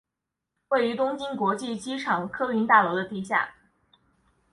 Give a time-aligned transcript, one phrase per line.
[0.69, 3.53] 位于东京国际机场客运大楼的地下。